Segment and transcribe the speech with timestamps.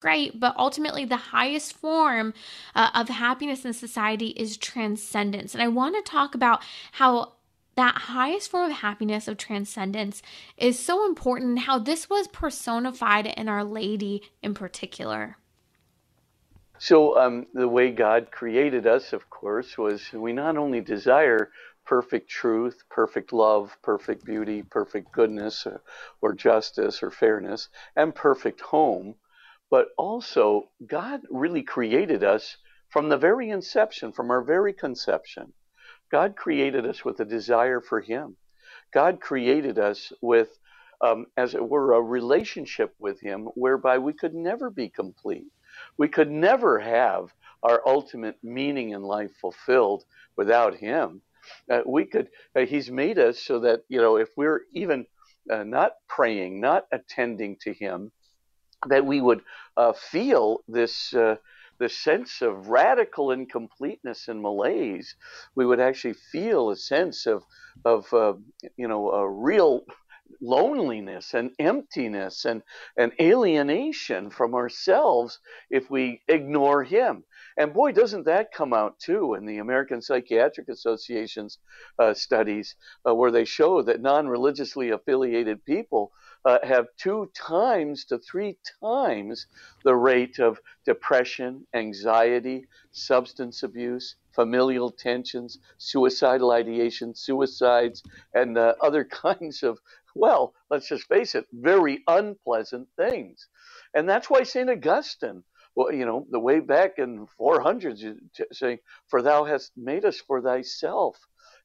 [0.00, 2.34] great, but ultimately, the highest form
[2.74, 5.54] uh, of happiness in society is transcendence.
[5.54, 7.34] And I want to talk about how
[7.76, 10.22] that highest form of happiness of transcendence
[10.56, 15.36] is so important, how this was personified in Our Lady in particular.
[16.78, 21.50] So, um, the way God created us, of course, was we not only desire
[21.84, 25.82] perfect truth, perfect love, perfect beauty, perfect goodness, or,
[26.22, 29.14] or justice, or fairness, and perfect home
[29.70, 32.56] but also God really created us
[32.88, 35.52] from the very inception, from our very conception.
[36.10, 38.36] God created us with a desire for Him.
[38.92, 40.58] God created us with,
[41.00, 45.46] um, as it were, a relationship with Him whereby we could never be complete.
[45.96, 50.04] We could never have our ultimate meaning in life fulfilled
[50.36, 51.22] without Him.
[51.70, 55.06] Uh, we could, uh, He's made us so that, you know, if we're even
[55.48, 58.10] uh, not praying, not attending to Him,
[58.88, 59.42] that we would
[59.76, 61.36] uh, feel this uh,
[61.78, 65.16] this sense of radical incompleteness and malaise.
[65.54, 67.44] We would actually feel a sense of
[67.84, 68.34] of uh,
[68.76, 69.84] you know a real
[70.40, 72.62] loneliness and emptiness and,
[72.96, 75.38] and alienation from ourselves
[75.70, 77.24] if we ignore him.
[77.56, 81.58] And boy, doesn't that come out too in the American Psychiatric Association's
[81.98, 86.12] uh, studies, uh, where they show that non religiously affiliated people
[86.44, 89.46] uh, have two times to three times
[89.84, 98.02] the rate of depression, anxiety, substance abuse, familial tensions, suicidal ideation, suicides,
[98.34, 99.78] and uh, other kinds of,
[100.14, 103.48] well, let's just face it, very unpleasant things.
[103.94, 104.70] And that's why St.
[104.70, 108.02] Augustine, well, you know, the way back in 400s,
[108.52, 111.18] saying, For thou hast made us for thyself,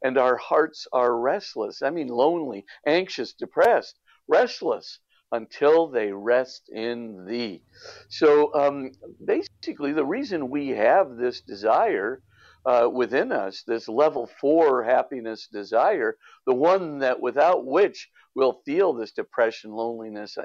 [0.04, 1.82] and our hearts are restless.
[1.82, 5.00] I mean, lonely, anxious, depressed restless
[5.32, 7.64] until they rest in thee.
[8.10, 8.92] So um,
[9.24, 12.22] basically, the reason we have this desire
[12.66, 18.94] uh, within us, this level four happiness desire, the one that without which we'll feel
[18.94, 20.38] this depression, loneliness,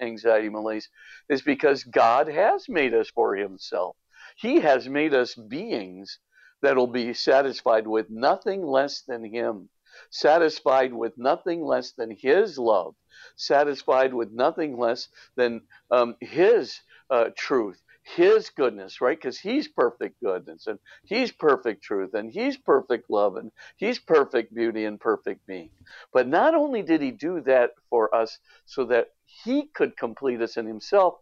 [0.00, 0.88] anxiety, malaise,
[1.28, 3.96] is because God has made us for Himself.
[4.36, 6.18] He has made us beings
[6.60, 9.68] that'll be satisfied with nothing less than Him
[10.10, 12.94] satisfied with nothing less than His love,
[13.36, 19.16] satisfied with nothing less than um, His uh, truth, His goodness, right?
[19.16, 24.54] Because He's perfect goodness and He's perfect truth and He's perfect love and He's perfect
[24.54, 25.70] beauty and perfect being.
[26.12, 30.56] But not only did He do that for us so that He could complete us
[30.56, 31.14] in Himself,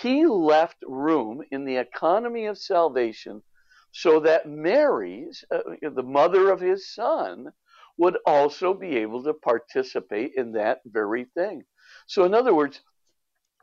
[0.00, 3.42] He left room in the economy of salvation
[3.92, 7.50] so that Mary's, uh, the mother of His Son,
[7.98, 11.64] would also be able to participate in that very thing.
[12.06, 12.80] So, in other words,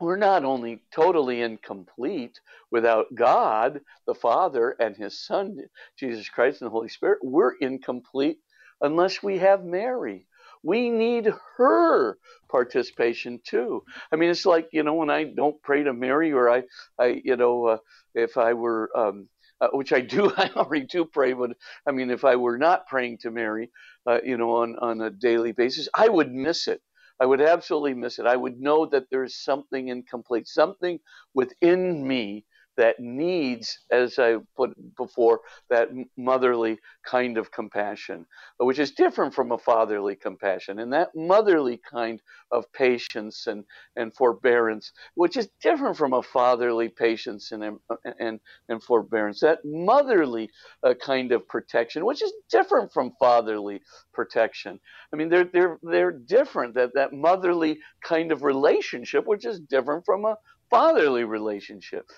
[0.00, 2.40] we're not only totally incomplete
[2.70, 5.58] without God, the Father, and His Son,
[5.96, 8.38] Jesus Christ, and the Holy Spirit, we're incomplete
[8.80, 10.26] unless we have Mary.
[10.62, 12.18] We need her
[12.50, 13.84] participation too.
[14.10, 16.64] I mean, it's like, you know, when I don't pray to Mary or I,
[16.98, 17.78] I you know, uh,
[18.14, 19.28] if I were, um,
[19.60, 21.50] uh, which I do, I already do pray, but
[21.86, 23.70] I mean, if I were not praying to Mary,
[24.06, 26.82] uh, you know, on, on a daily basis, I would miss it.
[27.20, 28.26] I would absolutely miss it.
[28.26, 30.98] I would know that there's something incomplete, something
[31.34, 32.44] within me
[32.76, 35.40] that needs, as I put before,
[35.70, 38.26] that motherly kind of compassion,
[38.60, 40.78] uh, which is different from a fatherly compassion.
[40.78, 42.20] And that motherly kind
[42.50, 43.64] of patience and,
[43.96, 49.40] and forbearance, which is different from a fatherly patience and, um, uh, and, and forbearance.
[49.40, 50.50] That motherly
[50.82, 53.80] uh, kind of protection, which is different from fatherly
[54.12, 54.80] protection.
[55.12, 56.74] I mean, they're, they're, they're different.
[56.74, 60.36] That, that motherly kind of relationship, which is different from a
[60.70, 62.08] fatherly relationship.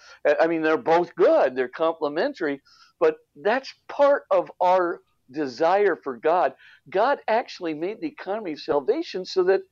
[0.41, 2.62] I mean, they're both good, they're complementary,
[3.01, 6.55] but that's part of our desire for God.
[6.91, 9.62] God actually made the economy of salvation so that,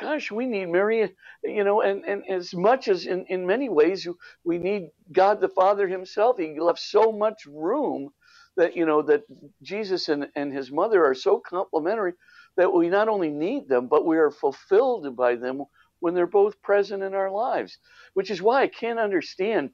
[0.00, 1.12] gosh, we need Mary,
[1.44, 4.06] you know, and, and as much as in, in many ways
[4.44, 8.10] we need God the Father Himself, He left so much room
[8.56, 9.22] that, you know, that
[9.62, 12.14] Jesus and, and His mother are so complementary
[12.56, 15.64] that we not only need them, but we are fulfilled by them
[16.02, 17.78] when they're both present in our lives,
[18.14, 19.70] which is why I can't understand,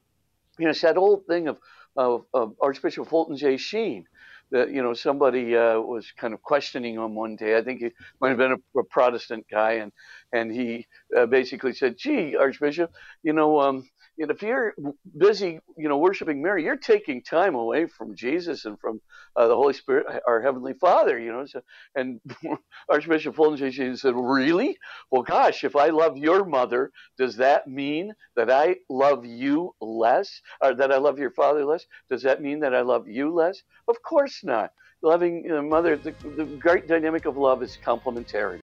[0.58, 1.56] you know, it's that old thing of,
[1.96, 3.56] of, of Archbishop Fulton J.
[3.56, 4.04] Sheen
[4.50, 7.56] that you know somebody uh, was kind of questioning him one day.
[7.56, 7.90] I think he
[8.20, 9.92] might have been a, a Protestant guy, and
[10.32, 10.86] and he
[11.16, 12.92] uh, basically said, "Gee, Archbishop,
[13.22, 14.74] you know, um, And if you're
[15.18, 19.00] busy, you know, worshiping Mary, you're taking time away from Jesus and from
[19.36, 21.18] uh, the Holy Spirit, our Heavenly Father.
[21.18, 21.62] You know, so,
[21.96, 22.20] and
[22.90, 24.78] Archbishop Fulton said, "Really?
[25.10, 30.40] Well, gosh, if I love your mother, does that mean that I love you less,
[30.62, 31.86] or that I love your father less?
[32.10, 33.62] Does that mean that I love you less?
[33.88, 34.72] Of course not.
[35.02, 38.56] Loving your mother, the, the great dynamic of love is complementary."